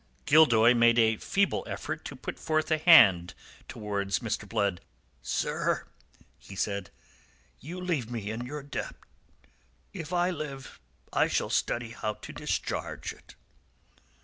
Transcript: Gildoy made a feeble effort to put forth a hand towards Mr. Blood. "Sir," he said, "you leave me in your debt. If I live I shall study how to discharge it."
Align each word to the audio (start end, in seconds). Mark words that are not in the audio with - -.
Gildoy 0.25 0.73
made 0.73 0.97
a 0.97 1.17
feeble 1.17 1.63
effort 1.69 2.03
to 2.05 2.15
put 2.15 2.39
forth 2.39 2.71
a 2.71 2.79
hand 2.79 3.35
towards 3.67 4.17
Mr. 4.17 4.49
Blood. 4.49 4.81
"Sir," 5.21 5.85
he 6.39 6.55
said, 6.55 6.89
"you 7.59 7.79
leave 7.79 8.09
me 8.09 8.31
in 8.31 8.43
your 8.43 8.63
debt. 8.63 8.95
If 9.93 10.11
I 10.11 10.31
live 10.31 10.79
I 11.13 11.27
shall 11.27 11.51
study 11.51 11.91
how 11.91 12.15
to 12.15 12.33
discharge 12.33 13.13
it." 13.13 13.35